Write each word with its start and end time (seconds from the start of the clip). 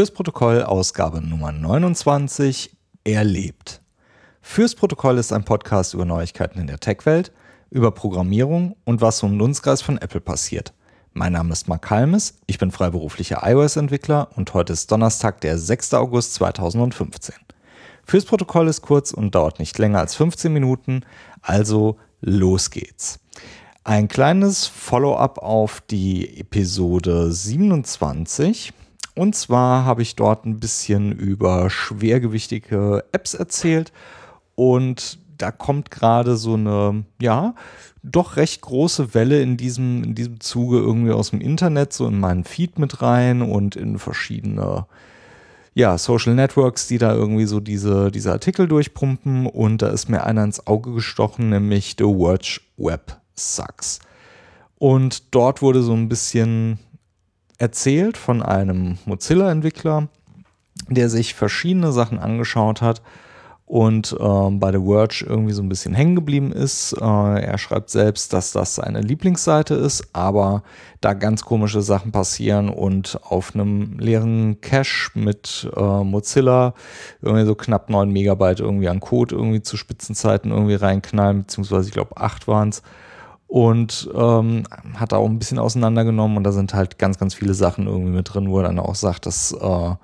Fürs 0.00 0.12
Protokoll 0.12 0.62
Ausgabe 0.62 1.20
Nummer 1.20 1.52
29 1.52 2.74
Erlebt. 3.04 3.82
Fürs 4.40 4.74
Protokoll 4.74 5.18
ist 5.18 5.30
ein 5.30 5.44
Podcast 5.44 5.92
über 5.92 6.06
Neuigkeiten 6.06 6.58
in 6.58 6.68
der 6.68 6.80
Tech-Welt, 6.80 7.32
über 7.68 7.90
Programmierung 7.90 8.76
und 8.86 9.02
was 9.02 9.18
so 9.18 9.26
im 9.26 9.38
Dunstkreis 9.38 9.82
von 9.82 9.98
Apple 9.98 10.22
passiert. 10.22 10.72
Mein 11.12 11.34
Name 11.34 11.52
ist 11.52 11.68
Mark 11.68 11.90
Halmes, 11.90 12.38
ich 12.46 12.56
bin 12.56 12.70
freiberuflicher 12.70 13.42
iOS-Entwickler 13.44 14.30
und 14.36 14.54
heute 14.54 14.72
ist 14.72 14.90
Donnerstag, 14.90 15.42
der 15.42 15.58
6. 15.58 15.92
August 15.92 16.32
2015. 16.32 17.34
Fürs 18.02 18.24
Protokoll 18.24 18.68
ist 18.68 18.80
kurz 18.80 19.12
und 19.12 19.34
dauert 19.34 19.58
nicht 19.58 19.78
länger 19.78 19.98
als 19.98 20.14
15 20.14 20.50
Minuten, 20.50 21.02
also 21.42 21.98
los 22.22 22.70
geht's. 22.70 23.20
Ein 23.84 24.08
kleines 24.08 24.66
Follow-up 24.66 25.36
auf 25.36 25.82
die 25.82 26.40
Episode 26.40 27.30
27. 27.30 28.72
Und 29.14 29.34
zwar 29.34 29.84
habe 29.84 30.02
ich 30.02 30.16
dort 30.16 30.46
ein 30.46 30.60
bisschen 30.60 31.12
über 31.12 31.68
schwergewichtige 31.68 33.04
Apps 33.12 33.34
erzählt 33.34 33.92
und 34.54 35.18
da 35.40 35.50
kommt 35.50 35.90
gerade 35.90 36.36
so 36.36 36.54
eine, 36.54 37.04
ja, 37.20 37.54
doch 38.02 38.36
recht 38.36 38.60
große 38.60 39.14
Welle 39.14 39.42
in 39.42 39.56
diesem, 39.56 40.04
in 40.04 40.14
diesem 40.14 40.40
Zuge 40.40 40.78
irgendwie 40.78 41.12
aus 41.12 41.30
dem 41.30 41.40
Internet, 41.40 41.92
so 41.92 42.06
in 42.06 42.20
meinen 42.20 42.44
Feed 42.44 42.78
mit 42.78 43.02
rein 43.02 43.42
und 43.42 43.76
in 43.76 43.98
verschiedene, 43.98 44.86
ja, 45.74 45.96
Social 45.98 46.34
Networks, 46.34 46.88
die 46.88 46.98
da 46.98 47.14
irgendwie 47.14 47.46
so 47.46 47.60
diese, 47.60 48.10
diese 48.10 48.32
Artikel 48.32 48.68
durchpumpen. 48.68 49.46
Und 49.46 49.82
da 49.82 49.88
ist 49.88 50.08
mir 50.08 50.24
einer 50.24 50.44
ins 50.44 50.66
Auge 50.66 50.92
gestochen, 50.92 51.50
nämlich 51.50 51.96
The 51.98 52.04
Watch 52.04 52.60
Web 52.76 53.18
Sucks. 53.34 54.00
Und 54.76 55.34
dort 55.34 55.62
wurde 55.62 55.82
so 55.82 55.94
ein 55.94 56.08
bisschen 56.08 56.78
erzählt 57.60 58.16
von 58.16 58.42
einem 58.42 58.98
Mozilla-Entwickler, 59.04 60.08
der 60.88 61.08
sich 61.08 61.34
verschiedene 61.34 61.92
Sachen 61.92 62.18
angeschaut 62.18 62.80
hat 62.80 63.02
und 63.66 64.16
ähm, 64.18 64.58
bei 64.58 64.72
The 64.72 64.84
Verge 64.84 65.24
irgendwie 65.28 65.52
so 65.52 65.62
ein 65.62 65.68
bisschen 65.68 65.94
hängen 65.94 66.16
geblieben 66.16 66.50
ist. 66.50 66.92
Äh, 67.00 67.04
er 67.04 67.56
schreibt 67.58 67.90
selbst, 67.90 68.32
dass 68.32 68.50
das 68.50 68.74
seine 68.74 69.00
Lieblingsseite 69.00 69.74
ist, 69.74 70.08
aber 70.12 70.64
da 71.00 71.12
ganz 71.12 71.44
komische 71.44 71.80
Sachen 71.80 72.10
passieren 72.10 72.68
und 72.70 73.20
auf 73.22 73.54
einem 73.54 73.98
leeren 73.98 74.60
Cache 74.60 75.12
mit 75.14 75.70
äh, 75.76 76.02
Mozilla 76.02 76.74
irgendwie 77.22 77.46
so 77.46 77.54
knapp 77.54 77.90
9 77.90 78.10
Megabyte 78.10 78.58
irgendwie 78.58 78.88
an 78.88 78.98
Code 78.98 79.36
irgendwie 79.36 79.62
zu 79.62 79.76
Spitzenzeiten 79.76 80.50
irgendwie 80.50 80.74
reinknallen, 80.74 81.42
beziehungsweise 81.42 81.88
ich 81.88 81.94
glaube 81.94 82.16
8 82.16 82.48
waren 82.48 82.70
es 82.70 82.82
und 83.50 84.08
ähm, 84.14 84.62
hat 84.94 85.10
da 85.10 85.16
auch 85.16 85.28
ein 85.28 85.40
bisschen 85.40 85.58
auseinandergenommen 85.58 86.36
und 86.36 86.44
da 86.44 86.52
sind 86.52 86.72
halt 86.72 87.00
ganz, 87.00 87.18
ganz 87.18 87.34
viele 87.34 87.52
Sachen 87.52 87.88
irgendwie 87.88 88.12
mit 88.12 88.32
drin, 88.32 88.48
wo 88.48 88.58
er 88.58 88.68
dann 88.68 88.78
auch 88.78 88.94
sagt, 88.94 89.26
das 89.26 89.50
äh, 89.60 89.94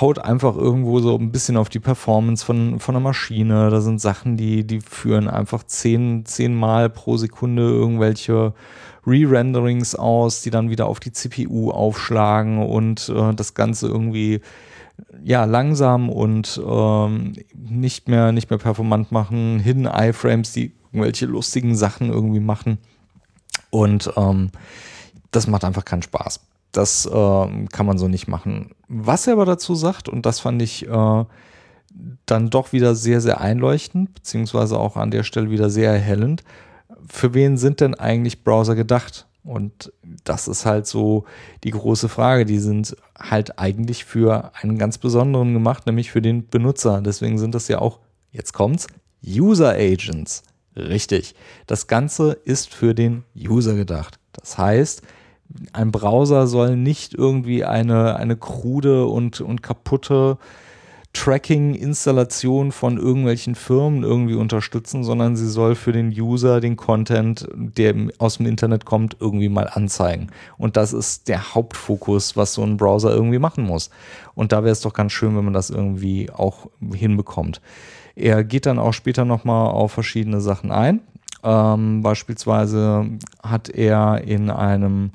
haut 0.00 0.18
einfach 0.18 0.56
irgendwo 0.56 0.98
so 1.00 1.14
ein 1.18 1.30
bisschen 1.30 1.58
auf 1.58 1.68
die 1.68 1.78
Performance 1.78 2.42
von, 2.42 2.80
von 2.80 2.94
der 2.94 3.02
Maschine. 3.02 3.68
Da 3.68 3.82
sind 3.82 4.00
Sachen, 4.00 4.38
die, 4.38 4.66
die 4.66 4.80
führen 4.80 5.28
einfach 5.28 5.62
zehn, 5.62 6.24
zehn 6.24 6.54
Mal 6.54 6.88
pro 6.88 7.18
Sekunde 7.18 7.64
irgendwelche 7.64 8.54
Re-Renderings 9.06 9.94
aus, 9.94 10.40
die 10.40 10.48
dann 10.48 10.70
wieder 10.70 10.86
auf 10.86 11.00
die 11.00 11.12
CPU 11.12 11.70
aufschlagen 11.70 12.64
und 12.64 13.10
äh, 13.10 13.34
das 13.34 13.52
Ganze 13.52 13.88
irgendwie 13.88 14.40
ja, 15.22 15.44
langsam 15.44 16.08
und 16.08 16.58
ähm, 16.66 17.34
nicht 17.54 18.08
mehr, 18.08 18.32
nicht 18.32 18.48
mehr 18.48 18.58
performant 18.58 19.12
machen, 19.12 19.60
Hidden 19.60 19.84
Iframes, 19.86 20.52
die 20.52 20.77
irgendwelche 20.98 21.26
lustigen 21.26 21.76
Sachen 21.76 22.10
irgendwie 22.10 22.40
machen. 22.40 22.78
Und 23.70 24.12
ähm, 24.16 24.50
das 25.30 25.46
macht 25.46 25.64
einfach 25.64 25.84
keinen 25.84 26.02
Spaß. 26.02 26.40
Das 26.72 27.06
äh, 27.06 27.10
kann 27.10 27.86
man 27.86 27.98
so 27.98 28.08
nicht 28.08 28.28
machen. 28.28 28.70
Was 28.88 29.26
er 29.26 29.34
aber 29.34 29.46
dazu 29.46 29.74
sagt, 29.74 30.08
und 30.08 30.26
das 30.26 30.40
fand 30.40 30.60
ich 30.62 30.86
äh, 30.86 31.24
dann 32.26 32.50
doch 32.50 32.72
wieder 32.72 32.94
sehr, 32.94 33.20
sehr 33.20 33.40
einleuchtend, 33.40 34.14
beziehungsweise 34.14 34.78
auch 34.78 34.96
an 34.96 35.10
der 35.10 35.22
Stelle 35.22 35.50
wieder 35.50 35.70
sehr 35.70 35.92
erhellend. 35.92 36.44
Für 37.08 37.34
wen 37.34 37.56
sind 37.56 37.80
denn 37.80 37.94
eigentlich 37.94 38.44
Browser 38.44 38.74
gedacht? 38.74 39.26
Und 39.44 39.92
das 40.24 40.46
ist 40.46 40.66
halt 40.66 40.86
so 40.86 41.24
die 41.64 41.70
große 41.70 42.08
Frage. 42.10 42.44
Die 42.44 42.58
sind 42.58 42.96
halt 43.18 43.58
eigentlich 43.58 44.04
für 44.04 44.52
einen 44.60 44.76
ganz 44.76 44.98
besonderen 44.98 45.54
gemacht, 45.54 45.86
nämlich 45.86 46.10
für 46.10 46.20
den 46.20 46.46
Benutzer. 46.48 47.00
Deswegen 47.00 47.38
sind 47.38 47.54
das 47.54 47.68
ja 47.68 47.78
auch, 47.78 48.00
jetzt 48.30 48.52
kommt's, 48.52 48.86
User 49.26 49.70
Agents. 49.70 50.42
Richtig. 50.78 51.34
Das 51.66 51.86
Ganze 51.86 52.32
ist 52.44 52.72
für 52.72 52.94
den 52.94 53.24
User 53.36 53.74
gedacht. 53.74 54.18
Das 54.32 54.56
heißt, 54.56 55.02
ein 55.72 55.90
Browser 55.90 56.46
soll 56.46 56.76
nicht 56.76 57.14
irgendwie 57.14 57.64
eine, 57.64 58.16
eine 58.16 58.36
krude 58.36 59.06
und, 59.06 59.40
und 59.40 59.62
kaputte 59.62 60.38
Tracking-Installation 61.14 62.70
von 62.70 62.98
irgendwelchen 62.98 63.54
Firmen 63.54 64.04
irgendwie 64.04 64.34
unterstützen, 64.34 65.02
sondern 65.04 65.36
sie 65.36 65.48
soll 65.48 65.74
für 65.74 65.90
den 65.90 66.10
User 66.10 66.60
den 66.60 66.76
Content, 66.76 67.48
der 67.54 67.94
aus 68.18 68.36
dem 68.36 68.46
Internet 68.46 68.84
kommt, 68.84 69.16
irgendwie 69.18 69.48
mal 69.48 69.68
anzeigen. 69.72 70.28
Und 70.58 70.76
das 70.76 70.92
ist 70.92 71.28
der 71.28 71.54
Hauptfokus, 71.54 72.36
was 72.36 72.54
so 72.54 72.62
ein 72.62 72.76
Browser 72.76 73.12
irgendwie 73.12 73.38
machen 73.38 73.64
muss. 73.64 73.90
Und 74.34 74.52
da 74.52 74.62
wäre 74.62 74.72
es 74.72 74.82
doch 74.82 74.92
ganz 74.92 75.12
schön, 75.12 75.36
wenn 75.36 75.44
man 75.44 75.54
das 75.54 75.70
irgendwie 75.70 76.30
auch 76.30 76.68
hinbekommt. 76.94 77.62
Er 78.18 78.42
geht 78.42 78.66
dann 78.66 78.80
auch 78.80 78.94
später 78.94 79.24
nochmal 79.24 79.70
auf 79.70 79.92
verschiedene 79.92 80.40
Sachen 80.40 80.72
ein. 80.72 81.00
Ähm, 81.44 82.02
beispielsweise 82.02 83.06
hat 83.44 83.68
er 83.68 84.22
in 84.24 84.50
einem 84.50 85.12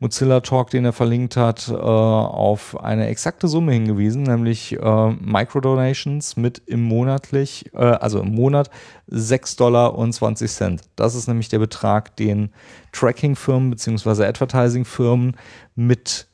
Mozilla 0.00 0.40
Talk, 0.40 0.70
den 0.70 0.86
er 0.86 0.94
verlinkt 0.94 1.36
hat, 1.36 1.68
äh, 1.68 1.74
auf 1.74 2.82
eine 2.82 3.08
exakte 3.08 3.46
Summe 3.46 3.72
hingewiesen, 3.72 4.22
nämlich 4.22 4.72
äh, 4.72 5.10
Microdonations 5.10 6.38
mit 6.38 6.62
im 6.64 6.82
monatlich, 6.82 7.70
äh, 7.74 7.78
also 7.78 8.20
im 8.20 8.34
Monat 8.34 8.70
6 9.08 9.56
Dollar 9.56 9.94
und 9.94 10.14
20 10.14 10.50
Cent. 10.50 10.80
Das 10.96 11.14
ist 11.14 11.28
nämlich 11.28 11.50
der 11.50 11.58
Betrag, 11.58 12.16
den 12.16 12.54
Tracking-Firmen 12.92 13.68
bzw. 13.68 14.24
Advertising-Firmen 14.24 15.36
mit 15.74 16.26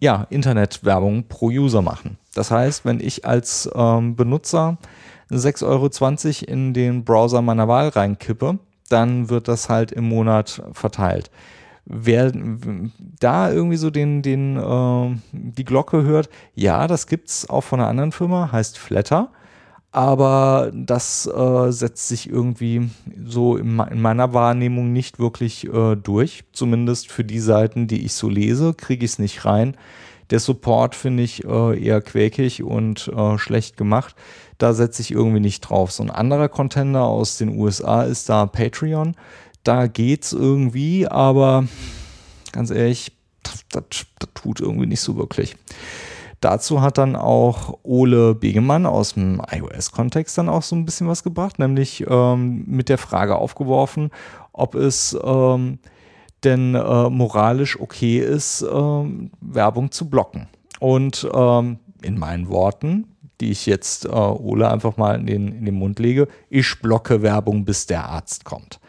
ja, 0.00 0.26
Internetwerbung 0.30 1.28
pro 1.28 1.46
User 1.46 1.82
machen. 1.82 2.18
Das 2.34 2.50
heißt, 2.50 2.84
wenn 2.84 2.98
ich 2.98 3.24
als 3.24 3.70
ähm, 3.72 4.16
Benutzer 4.16 4.78
6,20 5.30 5.64
Euro 5.66 6.52
in 6.52 6.74
den 6.74 7.04
Browser 7.04 7.42
meiner 7.42 7.68
Wahl 7.68 7.88
reinkippe, 7.88 8.58
dann 8.88 9.28
wird 9.28 9.48
das 9.48 9.68
halt 9.68 9.92
im 9.92 10.08
Monat 10.08 10.62
verteilt. 10.72 11.30
Wer 11.84 12.32
da 13.18 13.50
irgendwie 13.50 13.76
so 13.76 13.90
den, 13.90 14.22
den, 14.22 14.56
äh, 14.56 15.16
die 15.32 15.64
Glocke 15.64 16.02
hört, 16.02 16.28
ja, 16.54 16.86
das 16.86 17.06
gibt's 17.06 17.48
auch 17.48 17.62
von 17.62 17.80
einer 17.80 17.88
anderen 17.88 18.12
Firma, 18.12 18.52
heißt 18.52 18.78
Flatter. 18.78 19.30
Aber 19.92 20.70
das 20.72 21.26
äh, 21.26 21.72
setzt 21.72 22.06
sich 22.06 22.30
irgendwie 22.30 22.90
so 23.24 23.56
in, 23.56 23.80
in 23.90 24.00
meiner 24.00 24.32
Wahrnehmung 24.32 24.92
nicht 24.92 25.18
wirklich 25.18 25.66
äh, 25.66 25.96
durch. 25.96 26.44
Zumindest 26.52 27.10
für 27.10 27.24
die 27.24 27.40
Seiten, 27.40 27.88
die 27.88 28.04
ich 28.04 28.12
so 28.12 28.28
lese, 28.28 28.74
kriege 28.74 29.04
ich 29.04 29.12
es 29.12 29.18
nicht 29.18 29.44
rein. 29.44 29.76
Der 30.30 30.40
Support 30.40 30.94
finde 30.94 31.22
ich 31.22 31.44
äh, 31.44 31.84
eher 31.84 32.00
quäkig 32.00 32.62
und 32.62 33.08
äh, 33.08 33.38
schlecht 33.38 33.76
gemacht. 33.76 34.14
Da 34.58 34.74
setze 34.74 35.02
ich 35.02 35.10
irgendwie 35.10 35.40
nicht 35.40 35.60
drauf. 35.60 35.90
So 35.90 36.02
ein 36.02 36.10
anderer 36.10 36.48
Contender 36.48 37.04
aus 37.04 37.38
den 37.38 37.58
USA 37.58 38.02
ist 38.02 38.28
da 38.28 38.46
Patreon. 38.46 39.16
Da 39.64 39.86
geht's 39.86 40.32
irgendwie, 40.32 41.08
aber 41.08 41.66
ganz 42.52 42.70
ehrlich, 42.70 43.12
das, 43.70 44.06
tut 44.34 44.60
irgendwie 44.60 44.86
nicht 44.86 45.00
so 45.00 45.16
wirklich. 45.16 45.56
Dazu 46.40 46.80
hat 46.80 46.96
dann 46.96 47.16
auch 47.16 47.78
Ole 47.82 48.34
Begemann 48.34 48.86
aus 48.86 49.14
dem 49.14 49.42
iOS-Kontext 49.50 50.38
dann 50.38 50.48
auch 50.48 50.62
so 50.62 50.74
ein 50.74 50.86
bisschen 50.86 51.06
was 51.06 51.22
gebracht, 51.22 51.58
nämlich 51.58 52.04
ähm, 52.08 52.64
mit 52.66 52.88
der 52.88 52.96
Frage 52.96 53.36
aufgeworfen, 53.36 54.10
ob 54.52 54.74
es 54.74 55.16
ähm, 55.22 55.78
denn 56.44 56.74
äh, 56.74 57.10
moralisch 57.10 57.78
okay 57.78 58.18
ist, 58.18 58.62
ähm, 58.62 59.30
Werbung 59.40 59.90
zu 59.90 60.08
blocken. 60.08 60.48
Und 60.78 61.28
ähm, 61.32 61.78
in 62.02 62.18
meinen 62.18 62.48
Worten, 62.48 63.06
die 63.40 63.50
ich 63.50 63.66
jetzt 63.66 64.04
äh, 64.04 64.08
Ole 64.08 64.70
einfach 64.70 64.96
mal 64.96 65.18
in 65.18 65.26
den, 65.26 65.48
in 65.48 65.64
den 65.64 65.74
Mund 65.74 65.98
lege, 65.98 66.28
ich 66.48 66.80
blocke 66.80 67.22
Werbung, 67.22 67.64
bis 67.64 67.86
der 67.86 68.04
Arzt 68.06 68.44
kommt. 68.44 68.80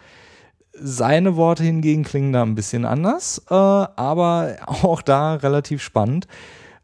Seine 0.74 1.36
Worte 1.36 1.64
hingegen 1.64 2.04
klingen 2.04 2.34
da 2.34 2.42
ein 2.42 2.56
bisschen 2.56 2.86
anders, 2.86 3.42
äh, 3.50 3.54
aber 3.54 4.56
auch 4.66 5.02
da 5.02 5.36
relativ 5.36 5.82
spannend. 5.82 6.28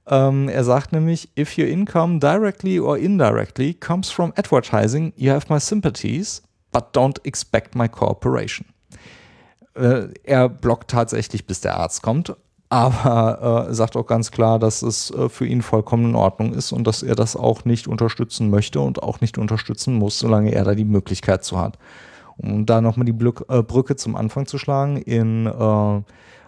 Ähm, 0.10 0.48
er 0.48 0.64
sagt 0.64 0.94
nämlich, 0.94 1.30
if 1.38 1.58
your 1.58 1.68
income 1.68 2.20
directly 2.20 2.80
or 2.80 2.98
indirectly 2.98 3.74
comes 3.74 4.10
from 4.10 4.32
advertising, 4.38 5.14
you 5.18 5.32
have 5.32 5.48
my 5.50 5.60
sympathies, 5.60 6.42
but 6.72 6.96
don't 6.96 7.20
expect 7.26 7.76
my 7.76 7.88
cooperation. 7.90 8.66
Äh, 9.78 10.10
er 10.24 10.50
blockt 10.50 10.90
tatsächlich, 10.90 11.46
bis 11.46 11.62
der 11.62 11.78
Arzt 11.78 12.02
kommt, 12.02 12.36
aber 12.70 13.68
äh, 13.70 13.74
sagt 13.74 13.96
auch 13.96 14.08
ganz 14.08 14.32
klar, 14.32 14.60
dass 14.60 14.82
es 14.82 15.12
äh, 15.12 15.30
für 15.30 15.46
ihn 15.46 15.62
vollkommen 15.62 16.10
in 16.10 16.16
Ordnung 16.16 16.54
ist 16.54 16.72
und 16.72 16.86
dass 16.86 17.04
er 17.04 17.16
das 17.16 17.36
auch 17.36 17.66
nicht 17.66 17.88
unterstützen 17.88 18.50
möchte 18.50 18.80
und 18.80 19.04
auch 19.04 19.22
nicht 19.22 19.38
unterstützen 19.38 19.96
muss, 19.96 20.20
solange 20.20 20.52
er 20.52 20.64
da 20.64 20.76
die 20.76 20.86
Möglichkeit 20.86 21.44
zu 21.44 21.60
hat. 21.60 21.78
Um 22.38 22.66
da 22.66 22.82
nochmal 22.82 23.06
die 23.06 23.14
Blück, 23.14 23.46
äh, 23.50 23.64
Brücke 23.64 23.96
zum 23.96 24.16
Anfang 24.16 24.46
zu 24.48 24.58
schlagen, 24.58 24.98
in 24.98 25.48
äh, 25.48 26.02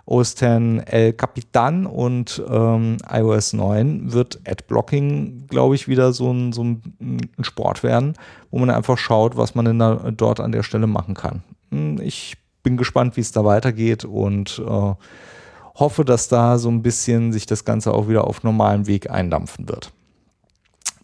OS 0.06 0.34
X 0.34 0.42
El 0.42 1.14
Capitan 1.14 1.86
und 1.86 2.44
ähm, 2.50 2.98
iOS 3.10 3.54
9 3.54 4.12
wird 4.12 4.40
Adblocking, 4.48 5.46
glaube 5.48 5.76
ich, 5.76 5.88
wieder 5.88 6.14
so 6.14 6.32
ein, 6.32 6.52
so 6.52 6.64
ein 6.64 6.82
Sport 7.42 7.84
werden, 7.84 8.14
wo 8.50 8.58
man 8.58 8.72
einfach 8.72 8.98
schaut, 8.98 9.38
was 9.38 9.54
man 9.54 9.66
denn 9.66 9.80
da, 9.80 10.12
dort 10.12 10.40
an 10.40 10.52
der 10.52 10.64
Stelle 10.64 10.88
machen 10.88 11.14
kann. 11.14 11.44
Hm, 11.72 12.02
ich 12.02 12.38
bin 12.64 12.78
gespannt, 12.78 13.18
wie 13.18 13.22
es 13.22 13.32
da 13.32 13.46
weitergeht 13.46 14.06
und 14.06 14.62
äh, 14.66 14.94
hoffe, 15.76 16.06
dass 16.06 16.28
da 16.28 16.58
so 16.58 16.70
ein 16.70 16.82
bisschen 16.82 17.32
sich 17.32 17.46
das 17.46 17.66
Ganze 17.66 17.94
auch 17.94 18.08
wieder 18.08 18.26
auf 18.26 18.44
normalem 18.44 18.88
Weg 18.88 19.10
eindampfen 19.10 19.70
wird. 19.70 19.92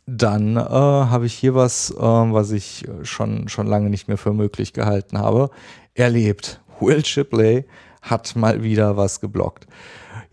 Dann 0.06 0.58
äh, 0.58 0.60
habe 0.60 1.26
ich 1.26 1.34
hier 1.34 1.56
was, 1.56 1.92
äh, 1.92 1.96
was 1.98 2.52
ich 2.52 2.86
schon, 3.04 3.48
schon 3.48 3.68
lange 3.68 3.90
nicht 3.90 4.08
mehr 4.08 4.18
für 4.18 4.34
möglich 4.34 4.74
gehalten 4.74 5.18
habe, 5.18 5.50
erlebt. 5.94 6.62
Will 6.80 7.04
Shipley 7.04 7.66
hat 8.02 8.36
mal 8.36 8.62
wieder 8.62 8.98
was 8.98 9.20
geblockt. 9.20 9.66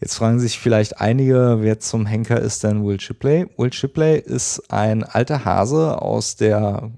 Jetzt 0.00 0.16
fragen 0.16 0.40
sich 0.40 0.58
vielleicht 0.58 1.00
einige, 1.00 1.58
wer 1.60 1.78
zum 1.78 2.06
Henker 2.06 2.40
ist 2.40 2.64
denn 2.64 2.84
Will 2.84 3.00
Shipley? 3.00 3.46
Will 3.56 3.72
Shipley 3.72 4.18
ist 4.18 4.70
ein 4.70 5.04
alter 5.04 5.44
Hase 5.44 6.02
aus 6.02 6.36
der 6.36 6.90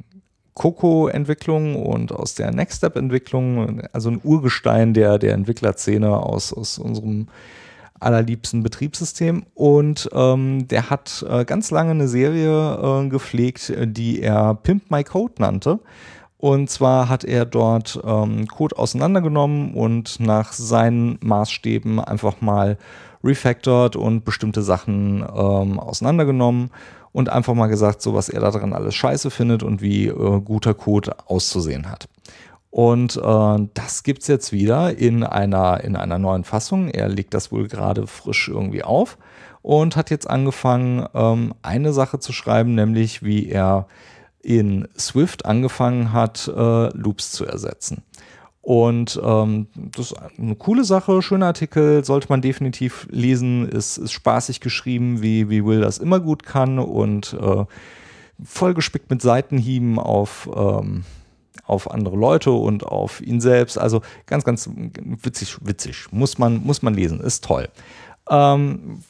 Coco-Entwicklung 0.55 1.77
und 1.77 2.13
aus 2.13 2.35
der 2.35 2.53
Next 2.53 2.79
Step-Entwicklung, 2.79 3.83
also 3.93 4.11
ein 4.11 4.21
Urgestein 4.23 4.95
der, 4.95 5.19
der 5.19 5.35
Entwicklerszene 5.35 6.17
aus, 6.17 6.53
aus 6.53 6.79
unserem 6.79 7.27
allerliebsten 7.99 8.63
Betriebssystem. 8.63 9.45
Und 9.55 10.09
ähm, 10.13 10.69
der 10.69 10.91
hat 10.91 11.25
äh, 11.29 11.45
ganz 11.45 11.71
lange 11.71 11.91
eine 11.91 12.09
Serie 12.09 13.05
äh, 13.05 13.09
gepflegt, 13.09 13.73
die 13.77 14.21
er 14.21 14.55
Pimp 14.55 14.91
My 14.91 15.03
Code 15.03 15.35
nannte. 15.39 15.81
Und 16.45 16.69
zwar 16.69 17.09
hat 17.09 17.25
er 17.25 17.47
dort 17.47 17.99
ähm, 18.05 18.47
Code 18.49 18.77
auseinandergenommen 18.77 19.73
und 19.73 20.21
nach 20.21 20.53
seinen 20.53 21.19
Maßstäben 21.23 21.99
einfach 21.99 22.43
mal 22.43 22.77
refactored 23.25 23.97
und 23.97 24.27
bestimmte 24.27 24.61
Sachen 24.61 25.23
ähm, 25.23 25.81
auseinandergenommen 25.81 26.71
und 27.13 27.31
einfach 27.31 27.55
mal 27.55 27.69
gesagt, 27.69 28.03
so 28.03 28.13
was 28.13 28.29
er 28.29 28.43
daran 28.43 28.75
alles 28.75 28.95
scheiße 28.95 29.31
findet 29.31 29.63
und 29.63 29.81
wie 29.81 30.09
äh, 30.09 30.41
guter 30.43 30.75
Code 30.75 31.17
auszusehen 31.25 31.91
hat. 31.91 32.09
Und 32.69 33.17
äh, 33.17 33.69
das 33.73 34.03
es 34.07 34.27
jetzt 34.27 34.53
wieder 34.53 34.99
in 34.99 35.25
einer, 35.25 35.83
in 35.83 35.97
einer 35.97 36.19
neuen 36.19 36.45
Fassung. 36.45 36.91
Er 36.91 37.09
legt 37.09 37.33
das 37.33 37.53
wohl 37.53 37.69
gerade 37.69 38.07
frisch 38.07 38.49
irgendwie 38.49 38.85
auf 38.85 39.17
und 39.63 39.97
hat 39.97 40.11
jetzt 40.11 40.29
angefangen, 40.29 41.07
ähm, 41.15 41.55
eine 41.63 41.95
Sache 41.95 42.19
zu 42.19 42.35
schreiben, 42.35 42.75
nämlich 42.75 43.23
wie 43.23 43.49
er 43.49 43.87
in 44.45 44.87
Swift 44.99 45.47
angefangen 45.47 46.13
hat, 46.13 46.47
äh, 46.49 46.89
Loops 46.97 47.33
zu 47.33 47.45
ersetzen. 47.47 48.03
Und 48.65 49.21
ähm, 49.23 49.67
das 49.75 50.13
ist 50.13 50.15
eine 50.39 50.55
coole 50.57 50.85
Sache, 50.85 51.21
schöner 51.21 51.47
Artikel, 51.47 52.03
sollte 52.03 52.29
man 52.31 52.41
definitiv 52.41 53.07
lesen, 53.11 53.69
ist, 53.69 53.99
ist 53.99 54.13
spaßig 54.13 54.61
geschrieben, 54.61 55.21
wie, 55.21 55.51
wie 55.51 55.67
Will 55.67 55.83
das 55.83 55.99
immer 55.99 56.19
gut 56.19 56.45
kann 56.45 56.79
und 56.79 57.37
äh, 57.39 57.65
vollgespickt 58.43 59.11
mit 59.11 59.21
Seitenhieben 59.21 59.99
auf, 59.99 60.49
ähm, 60.57 61.05
auf 61.67 61.91
andere 61.91 62.17
Leute 62.17 62.53
und 62.53 62.87
auf 62.87 63.21
ihn 63.21 63.43
selbst. 63.43 63.79
Also 63.79 64.01
ganz, 64.25 64.45
ganz 64.45 64.71
witzig, 64.75 65.59
witzig. 65.61 66.07
Muss 66.11 66.39
man, 66.39 66.65
muss 66.65 66.81
man 66.81 66.95
lesen, 66.95 67.21
ist 67.21 67.45
toll. 67.45 67.69
Ähm, 68.29 69.03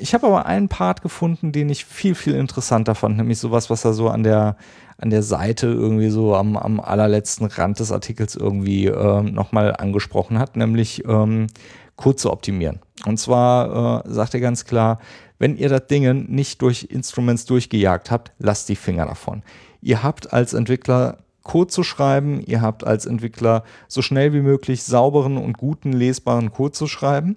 ich 0.00 0.14
habe 0.14 0.26
aber 0.26 0.46
einen 0.46 0.68
Part 0.68 1.02
gefunden, 1.02 1.52
den 1.52 1.68
ich 1.68 1.84
viel, 1.84 2.14
viel 2.14 2.34
interessanter 2.34 2.94
fand, 2.94 3.16
nämlich 3.16 3.38
sowas, 3.38 3.70
was 3.70 3.84
er 3.84 3.92
so 3.92 4.08
an 4.08 4.22
der, 4.22 4.56
an 4.98 5.10
der 5.10 5.22
Seite 5.22 5.66
irgendwie 5.66 6.10
so 6.10 6.34
am, 6.34 6.56
am 6.56 6.80
allerletzten 6.80 7.46
Rand 7.46 7.80
des 7.80 7.92
Artikels 7.92 8.36
irgendwie 8.36 8.86
äh, 8.86 9.22
nochmal 9.22 9.74
angesprochen 9.76 10.38
hat, 10.38 10.56
nämlich 10.56 11.04
ähm, 11.06 11.48
Code 11.96 12.16
zu 12.16 12.30
optimieren. 12.30 12.80
Und 13.06 13.18
zwar 13.18 14.04
äh, 14.04 14.12
sagt 14.12 14.34
er 14.34 14.40
ganz 14.40 14.64
klar, 14.64 14.98
wenn 15.38 15.56
ihr 15.56 15.68
das 15.68 15.86
Ding 15.88 16.26
nicht 16.26 16.62
durch 16.62 16.84
Instruments 16.84 17.44
durchgejagt 17.44 18.10
habt, 18.10 18.32
lasst 18.38 18.68
die 18.68 18.76
Finger 18.76 19.06
davon. 19.06 19.42
Ihr 19.80 20.02
habt 20.02 20.32
als 20.32 20.54
Entwickler 20.54 21.18
Code 21.42 21.68
zu 21.68 21.82
schreiben, 21.82 22.40
ihr 22.40 22.62
habt 22.62 22.86
als 22.86 23.04
Entwickler 23.04 23.64
so 23.86 24.00
schnell 24.00 24.32
wie 24.32 24.40
möglich 24.40 24.82
sauberen 24.82 25.36
und 25.36 25.58
guten 25.58 25.92
lesbaren 25.92 26.50
Code 26.50 26.72
zu 26.72 26.86
schreiben. 26.86 27.36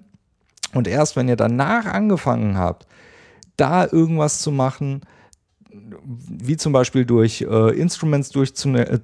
Und 0.74 0.86
erst 0.86 1.16
wenn 1.16 1.28
ihr 1.28 1.36
danach 1.36 1.86
angefangen 1.86 2.56
habt, 2.56 2.86
da 3.56 3.86
irgendwas 3.86 4.40
zu 4.40 4.52
machen, 4.52 5.02
wie 5.70 6.56
zum 6.56 6.72
Beispiel 6.72 7.04
durch 7.04 7.42
äh, 7.42 7.78
Instruments 7.78 8.34
äh, 8.34 8.98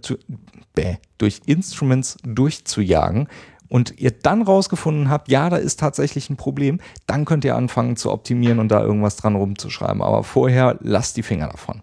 bäh, 0.75 0.97
durch 1.19 1.43
Instruments 1.47 2.17
durchzujagen 2.25 3.29
und 3.69 3.99
ihr 3.99 4.11
dann 4.11 4.43
rausgefunden 4.43 5.11
habt, 5.11 5.29
ja, 5.29 5.51
da 5.51 5.57
ist 5.57 5.81
tatsächlich 5.81 6.31
ein 6.31 6.37
Problem, 6.37 6.81
dann 7.07 7.25
könnt 7.25 7.45
ihr 7.45 7.57
anfangen 7.57 7.97
zu 7.97 8.11
optimieren 8.11 8.59
und 8.59 8.69
da 8.69 8.83
irgendwas 8.83 9.17
dran 9.17 9.35
rumzuschreiben. 9.35 10.03
Aber 10.03 10.23
vorher 10.25 10.79
lasst 10.81 11.17
die 11.17 11.23
Finger 11.23 11.49
davon. 11.49 11.83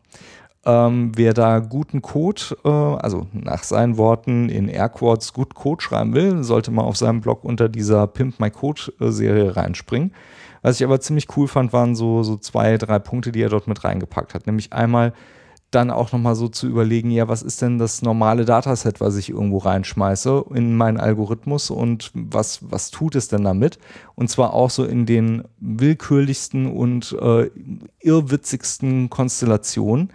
Ähm, 0.64 1.12
wer 1.16 1.34
da 1.34 1.60
guten 1.60 2.04
Code, 2.04 2.42
äh, 2.64 2.70
also 2.70 3.26
nach 3.34 3.64
seinen 3.64 3.98
Worten 3.98 4.48
in 4.50 4.68
Airquads 4.68 5.34
gut 5.34 5.56
Code 5.56 5.82
schreiben 5.82 6.14
will, 6.14 6.44
sollte 6.44 6.70
mal 6.70 6.84
auf 6.84 6.98
seinem 6.98 7.22
Blog 7.22 7.44
unter 7.44 7.68
dieser 7.68 8.06
Pimp 8.06 8.40
My 8.40 8.52
Code 8.52 8.94
äh, 9.00 9.50
reinspringen. 9.50 10.14
Was 10.62 10.80
ich 10.80 10.86
aber 10.86 11.00
ziemlich 11.00 11.36
cool 11.36 11.48
fand, 11.48 11.74
waren 11.74 11.96
so, 11.96 12.22
so 12.22 12.38
zwei, 12.38 12.78
drei 12.78 13.00
Punkte, 13.00 13.32
die 13.32 13.42
er 13.42 13.50
dort 13.50 13.68
mit 13.68 13.84
reingepackt 13.84 14.36
hat. 14.36 14.46
Nämlich 14.46 14.72
einmal 14.72 15.14
dann 15.72 15.90
auch 15.90 16.12
nochmal 16.12 16.36
so 16.36 16.50
zu 16.50 16.68
überlegen, 16.68 17.10
ja, 17.10 17.28
was 17.28 17.42
ist 17.42 17.62
denn 17.62 17.80
das 17.80 18.02
normale 18.02 18.46
Dataset, 18.46 19.00
was 19.00 19.16
ich 19.16 19.30
irgendwo 19.30 19.58
reinschmeiße 19.58 20.46
in 20.54 20.76
meinen 20.76 21.00
Algorithmus 21.00 21.72
und 21.72 22.12
was, 22.14 22.60
was 22.70 22.92
tut 22.92 23.16
es 23.16 23.30
denn 23.30 23.46
damit? 23.46 23.80
Und 24.16 24.30
zwar 24.30 24.54
auch 24.54 24.70
so 24.70 24.84
in 24.84 25.06
den 25.06 25.44
willkürlichsten 25.60 26.70
und 26.70 27.18
äh, 27.20 27.50
irrwitzigsten 28.02 29.10
Konstellationen 29.10 30.12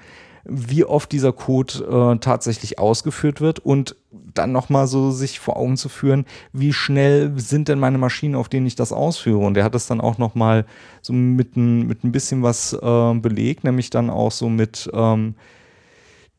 wie 0.48 0.84
oft 0.84 1.10
dieser 1.12 1.32
Code 1.32 2.14
äh, 2.14 2.18
tatsächlich 2.18 2.78
ausgeführt 2.78 3.40
wird 3.40 3.58
und 3.58 3.96
dann 4.10 4.52
nochmal 4.52 4.86
so 4.86 5.10
sich 5.10 5.40
vor 5.40 5.56
Augen 5.56 5.76
zu 5.76 5.88
führen, 5.88 6.24
wie 6.52 6.72
schnell 6.72 7.32
sind 7.36 7.68
denn 7.68 7.78
meine 7.78 7.98
Maschinen, 7.98 8.34
auf 8.34 8.48
denen 8.48 8.66
ich 8.66 8.76
das 8.76 8.92
ausführe. 8.92 9.38
Und 9.38 9.56
er 9.56 9.64
hat 9.64 9.74
das 9.74 9.86
dann 9.86 10.00
auch 10.00 10.18
nochmal 10.18 10.64
so 11.02 11.12
mit 11.12 11.56
ein, 11.56 11.86
mit 11.86 12.04
ein 12.04 12.12
bisschen 12.12 12.42
was 12.42 12.72
äh, 12.72 13.14
belegt, 13.14 13.64
nämlich 13.64 13.90
dann 13.90 14.10
auch 14.10 14.32
so 14.32 14.48
mit 14.48 14.90
ähm, 14.92 15.34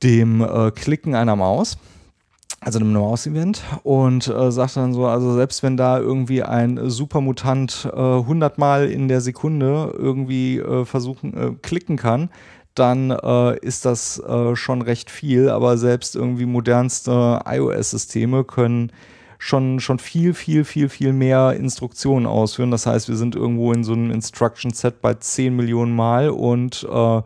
dem 0.03 0.41
äh, 0.41 0.71
Klicken 0.71 1.15
einer 1.15 1.35
Maus 1.35 1.77
also 2.59 2.79
einem 2.79 2.93
Maus-Event 2.93 3.63
und 3.83 4.27
äh, 4.27 4.51
sagt 4.51 4.77
dann 4.77 4.93
so, 4.93 5.05
also 5.05 5.35
selbst 5.35 5.61
wenn 5.61 5.77
da 5.77 5.99
irgendwie 5.99 6.41
ein 6.43 6.89
Supermutant 6.89 7.87
äh, 7.93 7.97
100 7.97 8.57
Mal 8.57 8.89
in 8.89 9.07
der 9.07 9.21
Sekunde 9.21 9.93
irgendwie 9.95 10.57
äh, 10.57 10.83
versuchen, 10.83 11.37
äh, 11.37 11.51
klicken 11.61 11.97
kann, 11.97 12.29
dann 12.79 13.11
äh, 13.11 13.57
ist 13.59 13.85
das 13.85 14.19
äh, 14.19 14.55
schon 14.55 14.81
recht 14.81 15.09
viel, 15.09 15.49
aber 15.49 15.77
selbst 15.77 16.15
irgendwie 16.15 16.45
modernste 16.45 17.41
iOS-Systeme 17.45 18.43
können 18.43 18.91
schon, 19.37 19.79
schon 19.79 19.99
viel, 19.99 20.33
viel, 20.33 20.63
viel, 20.65 20.89
viel 20.89 21.13
mehr 21.13 21.53
Instruktionen 21.53 22.25
ausführen. 22.25 22.71
Das 22.71 22.85
heißt, 22.85 23.09
wir 23.09 23.15
sind 23.15 23.35
irgendwo 23.35 23.71
in 23.71 23.83
so 23.83 23.93
einem 23.93 24.11
Instruction-Set 24.11 25.01
bei 25.01 25.13
10 25.13 25.55
Millionen 25.55 25.95
Mal 25.95 26.29
und 26.29 26.87
äh, 26.89 27.21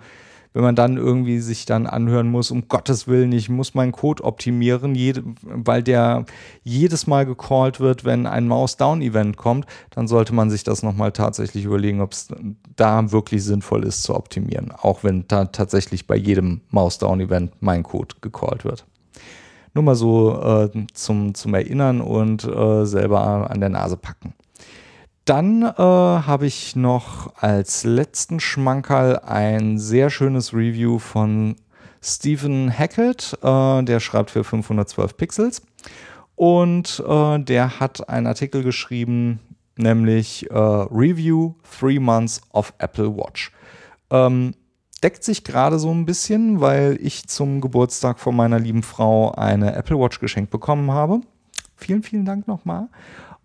wenn 0.53 0.63
man 0.63 0.75
dann 0.75 0.97
irgendwie 0.97 1.39
sich 1.39 1.65
dann 1.65 1.87
anhören 1.87 2.29
muss, 2.29 2.51
um 2.51 2.67
Gottes 2.67 3.07
Willen, 3.07 3.31
ich 3.31 3.49
muss 3.49 3.73
meinen 3.73 3.91
Code 3.91 4.23
optimieren, 4.23 4.95
jede, 4.95 5.23
weil 5.41 5.81
der 5.83 6.25
jedes 6.63 7.07
Mal 7.07 7.25
gecallt 7.25 7.79
wird, 7.79 8.03
wenn 8.03 8.25
ein 8.25 8.47
Mouse-Down-Event 8.47 9.37
kommt, 9.37 9.65
dann 9.91 10.07
sollte 10.07 10.33
man 10.33 10.49
sich 10.49 10.63
das 10.63 10.83
nochmal 10.83 11.11
tatsächlich 11.11 11.65
überlegen, 11.65 12.01
ob 12.01 12.13
es 12.13 12.27
da 12.75 13.11
wirklich 13.11 13.43
sinnvoll 13.43 13.85
ist 13.85 14.03
zu 14.03 14.15
optimieren, 14.15 14.71
auch 14.71 15.03
wenn 15.03 15.25
da 15.27 15.45
tatsächlich 15.45 16.07
bei 16.07 16.15
jedem 16.15 16.61
Mouse-Down-Event 16.69 17.53
mein 17.61 17.83
Code 17.83 18.15
gecallt 18.21 18.65
wird. 18.65 18.85
Nur 19.73 19.85
mal 19.85 19.95
so 19.95 20.37
äh, 20.41 20.69
zum, 20.93 21.33
zum 21.33 21.53
Erinnern 21.53 22.01
und 22.01 22.43
äh, 22.43 22.85
selber 22.85 23.49
an 23.49 23.59
der 23.61 23.69
Nase 23.69 23.95
packen. 23.95 24.33
Dann 25.25 25.61
äh, 25.61 25.73
habe 25.77 26.47
ich 26.47 26.75
noch 26.75 27.35
als 27.35 27.83
letzten 27.83 28.39
Schmankerl 28.39 29.19
ein 29.19 29.77
sehr 29.77 30.09
schönes 30.09 30.53
Review 30.53 30.97
von 30.97 31.55
Stephen 32.01 32.75
Hackett. 32.75 33.37
Äh, 33.43 33.83
der 33.83 33.99
schreibt 33.99 34.31
für 34.31 34.43
512 34.43 35.17
Pixels. 35.17 35.61
Und 36.35 37.03
äh, 37.07 37.39
der 37.39 37.79
hat 37.79 38.09
einen 38.09 38.25
Artikel 38.25 38.63
geschrieben, 38.63 39.39
nämlich 39.77 40.49
äh, 40.49 40.55
Review 40.55 41.53
Three 41.79 41.99
Months 41.99 42.41
of 42.51 42.73
Apple 42.79 43.15
Watch. 43.15 43.51
Ähm, 44.09 44.55
deckt 45.03 45.23
sich 45.23 45.43
gerade 45.43 45.77
so 45.77 45.91
ein 45.91 46.05
bisschen, 46.05 46.59
weil 46.59 46.97
ich 46.99 47.27
zum 47.27 47.61
Geburtstag 47.61 48.19
von 48.19 48.35
meiner 48.35 48.59
lieben 48.59 48.81
Frau 48.81 49.31
eine 49.33 49.75
Apple 49.75 49.99
Watch 49.99 50.19
geschenkt 50.19 50.49
bekommen 50.49 50.91
habe. 50.91 51.21
Vielen, 51.75 52.01
vielen 52.01 52.25
Dank 52.25 52.47
nochmal. 52.47 52.89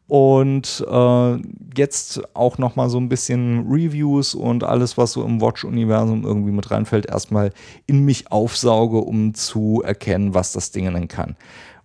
Und 0.09 0.87
äh, 0.89 1.37
jetzt 1.77 2.23
auch 2.35 2.59
noch 2.59 2.77
mal 2.77 2.89
so 2.89 2.99
ein 2.99 3.09
bisschen 3.09 3.67
Reviews 3.69 4.35
und 4.35 4.63
alles, 4.63 4.97
was 4.97 5.13
so 5.13 5.25
im 5.25 5.41
Watch-Universum 5.41 6.25
irgendwie 6.25 6.53
mit 6.53 6.71
reinfällt, 6.71 7.07
erstmal 7.07 7.51
in 7.87 8.05
mich 8.05 8.31
aufsauge, 8.31 8.99
um 8.99 9.35
zu 9.35 9.83
erkennen, 9.85 10.33
was 10.33 10.53
das 10.53 10.71
Ding 10.71 10.93
denn 10.93 11.09
kann. 11.09 11.37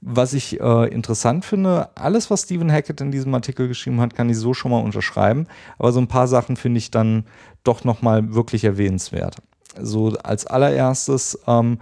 Was 0.02 0.34
ich 0.34 0.60
äh, 0.60 0.88
interessant 0.88 1.46
finde, 1.46 1.90
alles, 1.96 2.30
was 2.30 2.44
Stephen 2.44 2.72
Hackett 2.72 3.02
in 3.02 3.12
diesem 3.12 3.34
Artikel 3.34 3.68
geschrieben 3.68 4.02
hat, 4.02 4.16
kann 4.16 4.30
ich 4.30 4.38
so 4.38 4.54
schon 4.54 4.72
mal 4.72 4.84
unterschreiben. 4.84 5.48
Aber 5.78 5.92
so 5.92 6.00
ein 6.00 6.08
paar 6.08 6.28
Sachen 6.28 6.58
finde 6.58 6.80
ich 6.80 6.92
dann 6.92 7.26
doch 7.64 7.84
noch 7.84 8.02
mal 8.02 8.34
wirklich 8.34 8.64
erwähnenswert. 8.64 9.38
So 9.80 10.10
als 10.24 10.46
allererstes, 10.48 11.40
ähm, 11.48 11.80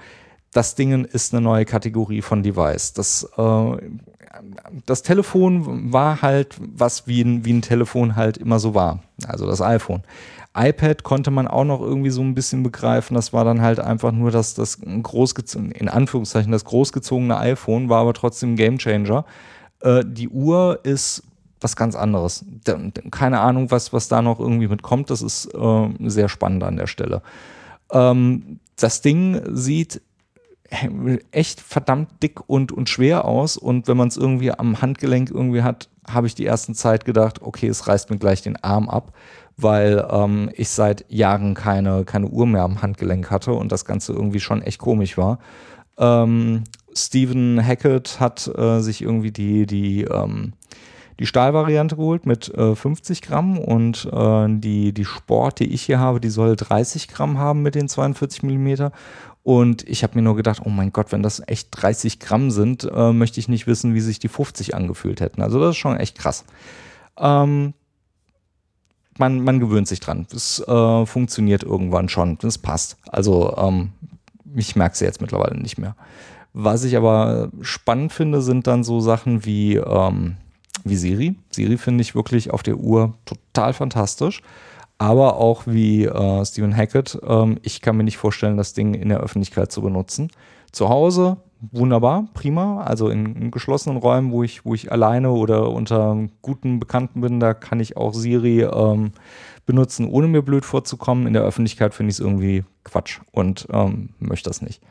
das 0.52 0.76
Ding 0.76 1.06
ist 1.06 1.34
eine 1.34 1.42
neue 1.42 1.66
Kategorie 1.66 2.22
von 2.22 2.44
Device. 2.44 2.94
Das, 2.94 3.30
äh, 3.38 3.78
das 4.86 5.04
Telefon 5.04 5.92
war 5.92 6.22
halt 6.22 6.56
was 6.60 7.08
wie 7.08 7.22
ein, 7.22 7.46
wie 7.46 7.54
ein 7.54 7.62
Telefon 7.62 8.16
halt 8.16 8.38
immer 8.38 8.60
so 8.60 8.74
war. 8.74 9.00
Also 9.28 9.46
das 9.46 9.62
iPhone 9.62 10.04
iPad 10.56 11.04
konnte 11.04 11.32
man 11.32 11.48
auch 11.48 11.64
noch 11.64 11.80
irgendwie 11.80 12.10
so 12.10 12.22
ein 12.22 12.34
bisschen 12.34 12.64
begreifen. 12.64 13.14
Das 13.16 13.34
war 13.34 13.46
dann 13.46 13.62
halt 13.62 13.80
einfach 13.80 14.12
nur 14.12 14.32
das, 14.32 14.56
das 14.56 14.80
großgezogene, 14.82 15.74
in 15.74 15.90
Anführungszeichen, 15.90 16.52
das 16.52 16.66
großgezogene 16.66 17.38
iPhone, 17.38 17.90
war 17.90 18.02
aber 18.02 18.14
trotzdem 18.14 18.56
Gamechanger. 18.56 19.26
Äh, 19.82 20.04
die 20.06 20.30
Uhr 20.30 20.80
ist 20.84 21.24
was 21.62 21.76
ganz 21.76 21.96
anderes. 21.96 22.46
Keine 23.12 23.42
Ahnung, 23.42 23.70
was, 23.70 23.94
was 23.94 24.08
da 24.08 24.22
noch 24.22 24.40
irgendwie 24.40 24.68
mitkommt. 24.68 25.10
Das 25.10 25.22
ist 25.22 25.54
äh, 25.54 25.90
sehr 26.06 26.30
spannend 26.30 26.64
an 26.64 26.78
der 26.78 26.88
Stelle. 26.88 27.22
Ähm, 27.92 28.60
das 28.76 29.02
Ding 29.02 29.42
sieht 29.56 30.02
echt 31.32 31.62
verdammt 31.62 32.22
dick 32.22 32.48
und, 32.48 32.72
und 32.72 32.90
schwer 32.90 33.26
aus. 33.26 33.58
Und 33.58 33.88
wenn 33.88 33.98
man 33.98 34.08
es 34.08 34.18
irgendwie 34.18 34.52
am 34.52 34.82
Handgelenk 34.82 35.30
irgendwie 35.32 35.64
hat, 35.64 35.90
habe 36.08 36.28
ich 36.28 36.36
die 36.36 36.46
ersten 36.46 36.76
Zeit 36.76 37.06
gedacht, 37.06 37.42
okay, 37.42 37.68
es 37.68 37.88
reißt 37.88 38.10
mir 38.10 38.18
gleich 38.18 38.42
den 38.42 38.56
Arm 38.58 38.90
ab, 38.90 39.14
weil 39.58 40.08
ähm, 40.10 40.50
ich 40.54 40.70
seit 40.70 41.06
Jahren 41.10 41.54
keine, 41.54 42.06
keine 42.06 42.28
Uhr 42.28 42.48
mehr 42.48 42.64
am 42.64 42.82
Handgelenk 42.82 43.30
hatte 43.30 43.54
und 43.54 43.72
das 43.72 43.86
Ganze 43.86 44.14
irgendwie 44.14 44.40
schon 44.40 44.62
echt 44.62 44.80
komisch 44.80 45.18
war. 45.18 45.40
Ähm, 45.98 46.64
Stephen 46.94 47.64
Hackett 47.66 48.20
hat 48.20 48.48
äh, 48.48 48.80
sich 48.80 49.02
irgendwie 49.02 49.32
die, 49.32 49.66
die, 49.66 50.04
ähm, 50.04 50.54
die 51.20 51.26
Stahlvariante 51.26 51.98
geholt 51.98 52.26
mit 52.26 52.50
äh, 52.56 52.76
50 52.76 53.22
Gramm 53.22 53.60
und 53.60 54.08
äh, 54.12 54.48
die, 54.50 54.94
die 54.94 55.06
Sport, 55.06 55.60
die 55.60 55.74
ich 55.74 55.82
hier 55.82 56.00
habe, 56.00 56.22
die 56.22 56.30
soll 56.30 56.56
30 56.56 57.10
Gramm 57.10 57.38
haben 57.38 57.62
mit 57.62 57.76
den 57.76 57.90
42 57.90 58.44
Millimeter. 58.44 58.92
Und 59.44 59.88
ich 59.88 60.04
habe 60.04 60.16
mir 60.16 60.22
nur 60.22 60.36
gedacht, 60.36 60.62
oh 60.66 60.70
mein 60.70 60.94
Gott, 60.94 61.12
wenn 61.12 61.24
das 61.24 61.42
echt 61.48 61.70
30 61.72 62.20
Gramm 62.20 62.52
sind, 62.52 62.90
äh, 62.92 63.12
möchte 63.12 63.40
ich 63.40 63.50
nicht 63.50 63.68
wissen, 63.68 63.94
wie 63.94 64.02
sich 64.02 64.20
die 64.20 64.28
50 64.28 64.76
angefühlt 64.76 65.20
hätten. 65.20 65.42
Also 65.42 65.60
das 65.60 65.72
ist 65.72 65.78
schon 65.78 65.98
echt 65.98 66.18
krass. 66.18 66.46
Ähm, 67.18 67.74
man, 69.18 69.44
man 69.44 69.60
gewöhnt 69.60 69.88
sich 69.88 70.00
dran. 70.00 70.26
Es 70.34 70.60
äh, 70.66 71.06
funktioniert 71.06 71.64
irgendwann 71.64 72.08
schon. 72.08 72.38
Das 72.40 72.58
passt. 72.58 72.98
Also 73.08 73.56
ähm, 73.58 73.92
ich 74.56 74.76
merke 74.76 74.94
es 74.94 75.00
jetzt 75.02 75.20
mittlerweile 75.20 75.60
nicht 75.60 75.78
mehr. 75.78 75.96
Was 76.54 76.84
ich 76.84 76.96
aber 76.96 77.50
spannend 77.62 78.14
finde, 78.14 78.42
sind 78.42 78.68
dann 78.68 78.84
so 78.84 79.02
Sachen 79.02 79.46
wie, 79.46 79.76
ähm, 79.76 80.38
wie 80.84 80.96
Siri. 80.96 81.36
Siri 81.52 81.78
finde 81.78 82.02
ich 82.02 82.16
wirklich 82.16 82.52
auf 82.52 82.64
der 82.64 82.78
Uhr 82.78 83.14
total 83.26 83.74
fantastisch. 83.74 84.42
Aber 84.98 85.38
auch 85.38 85.64
wie 85.66 86.06
äh, 86.06 86.46
Stephen 86.46 86.76
Hackett, 86.76 87.18
ähm, 87.26 87.58
ich 87.64 87.82
kann 87.82 87.96
mir 87.96 88.04
nicht 88.04 88.18
vorstellen, 88.18 88.58
das 88.58 88.74
Ding 88.74 88.94
in 88.94 89.10
der 89.10 89.22
Öffentlichkeit 89.22 89.72
zu 89.72 89.82
benutzen. 89.82 90.30
Zu 90.74 90.90
Hause 90.90 91.38
wunderbar, 91.62 92.28
prima. 92.34 92.84
Also 92.84 93.10
in, 93.10 93.36
in, 93.36 93.52
geschlossenen 93.52 93.98
Räumen, 93.98 94.32
wo 94.32 94.44
ich, 94.44 94.66
wo 94.66 94.74
ich 94.74 94.92
alleine 94.92 95.32
oder 95.32 95.70
unter 95.70 96.28
guten 96.42 96.80
Bekannten 96.80 97.22
bin, 97.22 97.40
da 97.40 97.54
kann 97.54 97.80
ich 97.80 97.98
auch 97.98 98.14
Siri 98.14 98.64
ähm, 98.64 99.12
benutzen, 99.66 100.08
ohne 100.08 100.28
mir 100.28 100.42
blöd 100.42 100.66
vorzukommen. 100.66 101.28
In 101.28 101.34
der 101.34 101.44
Öffentlichkeit 101.44 101.94
finde 101.94 102.12
ich 102.12 102.16
es 102.16 102.20
irgendwie 102.20 102.64
Quatsch 102.84 103.20
und 103.32 103.68
ähm, 103.72 104.10
möchte 104.20 104.50
das 104.50 104.62
nicht. 104.62 104.82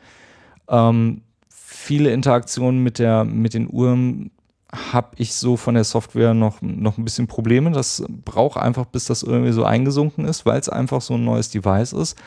Ähm, 0.67 1.21
viele 1.49 2.11
Interaktionen 2.11 2.83
mit, 2.83 2.99
der, 2.99 3.25
mit 3.25 3.53
den 3.53 3.69
Uhren 3.71 4.31
habe 4.71 5.09
ich 5.17 5.33
so 5.33 5.57
von 5.57 5.73
der 5.73 5.83
Software 5.83 6.33
noch, 6.33 6.61
noch 6.61 6.97
ein 6.97 7.03
bisschen 7.03 7.27
Probleme. 7.27 7.71
Das 7.71 8.03
braucht 8.07 8.57
einfach, 8.57 8.85
bis 8.85 9.05
das 9.05 9.23
irgendwie 9.23 9.51
so 9.51 9.63
eingesunken 9.63 10.25
ist, 10.25 10.45
weil 10.45 10.59
es 10.59 10.69
einfach 10.69 11.01
so 11.01 11.15
ein 11.15 11.25
neues 11.25 11.49
Device 11.49 11.93
ist. 11.93 12.17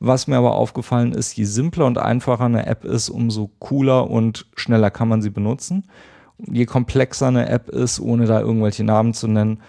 Was 0.00 0.26
mir 0.26 0.36
aber 0.36 0.56
aufgefallen 0.56 1.12
ist, 1.12 1.36
je 1.36 1.44
simpler 1.44 1.86
und 1.86 1.98
einfacher 1.98 2.44
eine 2.44 2.66
App 2.66 2.84
ist, 2.84 3.08
umso 3.08 3.50
cooler 3.60 4.10
und 4.10 4.46
schneller 4.56 4.90
kann 4.90 5.08
man 5.08 5.22
sie 5.22 5.30
benutzen. 5.30 5.84
Je 6.38 6.66
komplexer 6.66 7.28
eine 7.28 7.48
App 7.48 7.68
ist, 7.68 8.00
ohne 8.00 8.26
da 8.26 8.40
irgendwelche 8.40 8.82
Namen 8.82 9.14
zu 9.14 9.28
nennen, 9.28 9.60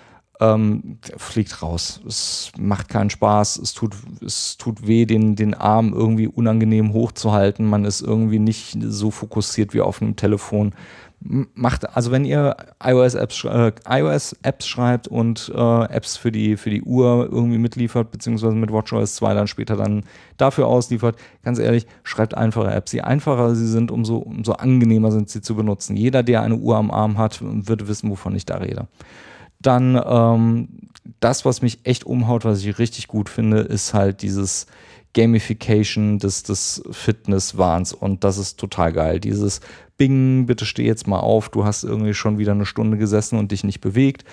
ähm, 0.44 0.98
fliegt 1.18 1.62
raus. 1.62 2.02
Es 2.08 2.52
macht 2.58 2.90
keinen 2.90 3.10
Spaß, 3.10 3.58
es 3.58 3.74
tut, 3.74 3.96
es 4.26 4.58
tut 4.58 4.88
weh, 4.88 5.06
den, 5.06 5.36
den 5.36 5.54
Arm 5.54 5.94
irgendwie 5.94 6.28
unangenehm 6.28 6.94
hochzuhalten. 6.94 7.66
Man 7.66 7.86
ist 7.86 8.02
irgendwie 8.02 8.40
nicht 8.40 8.78
so 8.82 9.12
fokussiert 9.12 9.74
wie 9.74 9.82
auf 9.82 10.02
einem 10.02 10.16
Telefon 10.16 10.74
macht, 11.26 11.96
also 11.96 12.12
wenn 12.12 12.26
ihr 12.26 12.56
iOS-Apps 12.84 13.46
äh, 13.46 13.72
iOS 13.88 14.36
schreibt 14.60 15.08
und 15.08 15.52
äh, 15.56 15.84
Apps 15.86 16.18
für 16.18 16.32
die, 16.32 16.58
für 16.58 16.70
die 16.70 16.82
Uhr 16.82 17.30
irgendwie 17.32 17.58
mitliefert, 17.58 18.12
beziehungsweise 18.12 18.56
mit 18.56 18.72
WatchOS 18.72 19.16
2 19.16 19.34
dann 19.34 19.48
später 19.48 19.78
dann 19.78 20.04
dafür 20.38 20.68
ausliefert, 20.68 21.16
ganz 21.44 21.60
ehrlich, 21.60 21.88
schreibt 22.04 22.36
einfache 22.36 22.72
Apps. 22.72 22.92
Je 22.92 23.02
einfacher 23.02 23.56
sie 23.56 23.68
sind, 23.68 23.92
umso, 23.92 24.18
umso 24.18 24.54
angenehmer 24.54 25.12
sind 25.12 25.30
sie 25.30 25.42
zu 25.42 25.56
benutzen. 25.56 25.96
Jeder, 25.96 26.24
der 26.24 26.42
eine 26.42 26.56
Uhr 26.56 26.76
am 26.76 26.92
Arm 26.92 27.18
hat, 27.18 27.40
wird 27.42 27.88
wissen, 27.88 28.10
wovon 28.10 28.36
ich 28.36 28.46
da 28.46 28.58
rede. 28.58 28.88
Dann 29.64 30.00
ähm, 30.06 30.68
das, 31.20 31.46
was 31.46 31.62
mich 31.62 31.80
echt 31.84 32.06
umhaut, 32.06 32.46
was 32.46 32.64
ich 32.64 32.78
richtig 32.78 33.08
gut 33.08 33.30
finde, 33.30 33.60
ist 33.60 33.94
halt 33.94 34.22
dieses 34.22 34.68
Gamification 35.14 36.20
des, 36.20 36.44
des 36.44 36.84
Fitnesswahns 36.92 37.94
und 37.94 38.24
das 38.24 38.38
ist 38.38 38.60
total 38.60 38.94
geil. 38.94 39.20
Dieses 39.20 39.62
Bing, 39.98 40.48
bitte 40.48 40.66
steh 40.66 40.86
jetzt 40.86 41.08
mal 41.08 41.20
auf, 41.20 41.50
du 41.50 41.66
hast 41.66 41.84
irgendwie 41.84 42.14
schon 42.14 42.40
wieder 42.40 42.52
eine 42.54 42.66
Stunde 42.66 42.98
gesessen 42.98 43.38
und 43.38 43.52
dich 43.52 43.64
nicht 43.64 43.80
bewegt. 43.80 44.26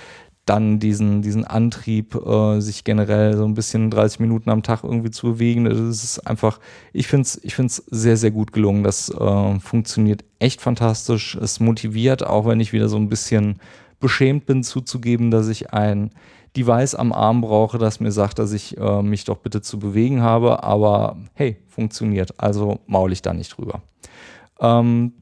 Dann 0.50 0.80
diesen, 0.80 1.22
diesen 1.22 1.44
Antrieb, 1.44 2.16
äh, 2.16 2.58
sich 2.58 2.82
generell 2.82 3.36
so 3.36 3.44
ein 3.44 3.54
bisschen 3.54 3.88
30 3.88 4.18
Minuten 4.18 4.50
am 4.50 4.64
Tag 4.64 4.82
irgendwie 4.82 5.12
zu 5.12 5.34
bewegen. 5.34 5.64
Das 5.64 5.78
ist 5.78 6.26
einfach, 6.26 6.58
ich 6.92 7.06
finde 7.06 7.22
es 7.22 7.40
ich 7.44 7.54
find's 7.54 7.84
sehr, 7.88 8.16
sehr 8.16 8.32
gut 8.32 8.52
gelungen. 8.52 8.82
Das 8.82 9.10
äh, 9.10 9.60
funktioniert 9.60 10.24
echt 10.40 10.60
fantastisch. 10.60 11.36
Es 11.36 11.60
motiviert, 11.60 12.26
auch 12.26 12.46
wenn 12.46 12.58
ich 12.58 12.72
wieder 12.72 12.88
so 12.88 12.96
ein 12.96 13.08
bisschen 13.08 13.60
beschämt 14.00 14.46
bin 14.46 14.64
zuzugeben, 14.64 15.30
dass 15.30 15.46
ich 15.46 15.72
ein 15.72 16.10
Device 16.56 16.96
am 16.96 17.12
Arm 17.12 17.42
brauche, 17.42 17.78
das 17.78 18.00
mir 18.00 18.10
sagt, 18.10 18.40
dass 18.40 18.50
ich 18.50 18.76
äh, 18.76 19.02
mich 19.02 19.22
doch 19.22 19.36
bitte 19.36 19.62
zu 19.62 19.78
bewegen 19.78 20.20
habe. 20.20 20.64
Aber 20.64 21.16
hey, 21.34 21.58
funktioniert. 21.68 22.34
Also 22.40 22.80
maul 22.88 23.12
ich 23.12 23.22
da 23.22 23.32
nicht 23.32 23.56
drüber. 23.56 23.82
Ähm, 24.58 25.12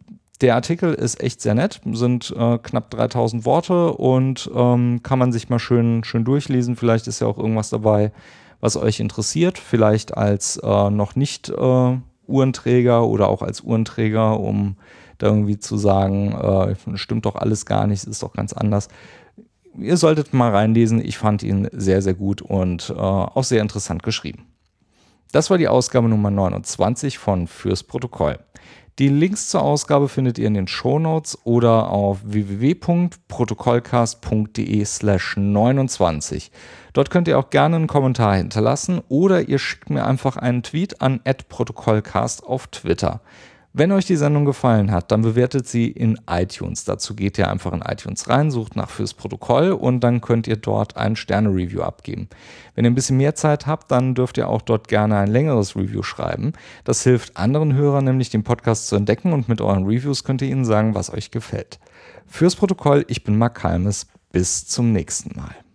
der 0.40 0.54
Artikel 0.54 0.95
ist 0.95 1.21
echt 1.21 1.40
sehr 1.40 1.54
nett, 1.54 1.80
sind 1.92 2.33
äh, 2.37 2.59
knapp 2.59 2.90
3000 2.90 3.45
Worte 3.45 3.92
und 3.92 4.50
ähm, 4.54 5.00
kann 5.02 5.18
man 5.18 5.33
sich 5.33 5.49
mal 5.49 5.59
schön, 5.59 6.04
schön 6.04 6.25
durchlesen. 6.25 6.76
Vielleicht 6.76 7.09
ist 7.09 7.21
ja 7.21 7.26
auch 7.26 7.38
irgendwas 7.38 7.71
dabei, 7.71 8.12
was 8.61 8.76
euch 8.76 9.00
interessiert. 9.00 9.59
Vielleicht 9.59 10.16
als 10.16 10.57
äh, 10.59 10.90
noch 10.90 11.16
nicht 11.16 11.49
äh, 11.49 11.99
Uhrenträger 12.26 13.07
oder 13.07 13.28
auch 13.28 13.42
als 13.42 13.62
Uhrenträger, 13.62 14.38
um 14.38 14.76
da 15.18 15.26
irgendwie 15.26 15.59
zu 15.59 15.76
sagen, 15.76 16.33
äh, 16.33 16.97
stimmt 16.97 17.26
doch 17.26 17.35
alles 17.35 17.66
gar 17.66 17.88
nicht, 17.88 18.04
ist 18.04 18.23
doch 18.23 18.33
ganz 18.33 18.52
anders. 18.52 18.88
Ihr 19.76 19.97
solltet 19.97 20.33
mal 20.33 20.50
reinlesen. 20.50 21.04
Ich 21.04 21.18
fand 21.18 21.42
ihn 21.42 21.68
sehr, 21.73 22.02
sehr 22.02 22.14
gut 22.14 22.42
und 22.42 22.90
äh, 22.90 22.95
auch 22.95 23.45
sehr 23.45 23.62
interessant 23.62 24.04
geschrieben. 24.04 24.47
Das 25.33 25.50
war 25.50 25.59
die 25.59 25.68
Ausgabe 25.68 26.09
Nummer 26.09 26.30
29 26.30 27.18
von 27.18 27.49
Fürs 27.49 27.83
Protokoll. 27.83 28.38
Die 28.99 29.09
Links 29.09 29.49
zur 29.49 29.62
Ausgabe 29.62 30.09
findet 30.09 30.40
ihr 30.40 30.49
in 30.49 30.55
den 30.55 30.67
Shownotes 30.67 31.38
oder 31.45 31.93
auf 31.93 32.19
www.protokollcast.de 32.25 34.85
slash 34.85 35.37
29. 35.37 36.50
Dort 36.95 37.09
könnt 37.09 37.28
ihr 37.28 37.38
auch 37.38 37.50
gerne 37.50 37.76
einen 37.76 37.87
Kommentar 37.87 38.35
hinterlassen 38.35 39.00
oder 39.09 39.49
ihr 39.49 39.61
schickt 39.61 39.88
mir 39.88 40.05
einfach 40.05 40.37
einen 40.37 40.64
Tweet 40.64 41.00
an 41.00 41.21
protokollcast 41.49 42.45
auf 42.45 42.67
Twitter. 42.67 43.21
Wenn 43.75 43.93
euch 43.93 44.07
die 44.07 44.17
Sendung 44.17 44.45
gefallen 44.45 44.91
hat, 44.91 45.13
dann 45.13 45.23
bewertet 45.23 45.69
sie 45.69 45.89
in 45.89 46.19
iTunes. 46.29 46.85
Dazu 46.85 47.15
geht 47.15 47.37
ihr 47.39 47.51
einfach 47.51 47.73
in 47.73 47.83
iTunes 47.83 48.29
rein, 48.29 48.51
sucht 48.51 48.77
nach 48.77 48.89
fürs 48.89 49.15
Protokoll 49.15 49.73
und 49.73 50.01
dann 50.01 50.21
könnt 50.21 50.49
ihr 50.49 50.57
dort 50.57 50.97
ein 50.97 51.17
Sterne-Review 51.17 51.83
abgeben. 51.83 52.29
Wenn 52.75 52.87
ihr 52.87 52.91
ein 52.91 52.95
bisschen 52.95 53.19
mehr 53.19 53.35
Zeit 53.35 53.67
habt, 53.67 53.91
dann 53.91 54.15
dürft 54.15 54.39
ihr 54.39 54.49
auch 54.49 54.63
dort 54.63 54.89
gerne 54.89 55.19
ein 55.19 55.29
längeres 55.29 55.77
Review 55.77 56.03
schreiben. 56.03 56.55
Das 56.85 57.03
hilft 57.03 57.37
anderen 57.37 57.75
Hörern 57.75 58.05
nämlich, 58.05 58.31
den 58.31 58.43
Podcast 58.43 58.89
zu 58.89 58.97
entdecken 58.97 59.33
und 59.33 59.49
mit 59.49 59.61
euren 59.61 59.85
Reviews 59.85 60.25
könnt 60.25 60.43
ihr 60.43 60.49
ihnen 60.49 60.65
sagen, 60.65 60.95
was 60.95 61.13
euch 61.13 61.31
gefällt. 61.31 61.79
Fürs 62.27 62.57
Protokoll, 62.57 63.05
ich 63.09 63.23
bin 63.23 63.37
Mark 63.37 63.57
Kalmes. 63.57 64.07
Bis 64.31 64.67
zum 64.67 64.93
nächsten 64.93 65.39
Mal. 65.39 65.68